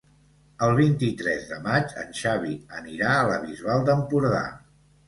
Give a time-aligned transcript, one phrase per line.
[0.67, 4.47] El vint-i-tres de maig en Xavi anirà a la Bisbal d'Empordà.